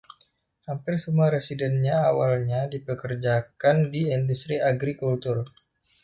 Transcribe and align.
Hampir 0.69 0.95
semua 1.03 1.27
residennya 1.35 1.95
awalnya 2.09 2.61
dipekerjakan 2.73 3.77
di 3.93 4.01
industri 4.17 4.55
agrikultur. 4.71 5.37